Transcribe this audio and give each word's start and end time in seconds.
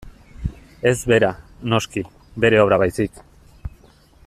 Ez 0.91 0.93
bera, 1.11 1.29
noski, 1.73 2.03
bere 2.47 2.63
obra 2.65 2.81
baizik. 2.85 3.21